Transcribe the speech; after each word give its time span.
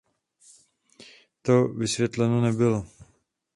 To 1.41 1.67
vysvětleno 1.73 2.41
nebylo. 2.41 2.85